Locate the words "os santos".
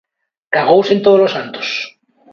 1.27-1.67